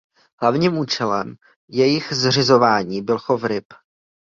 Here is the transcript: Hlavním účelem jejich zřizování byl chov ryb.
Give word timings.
Hlavním 0.41 0.77
účelem 0.77 1.35
jejich 1.67 2.13
zřizování 2.13 3.01
byl 3.01 3.19
chov 3.19 3.43
ryb. 3.43 3.65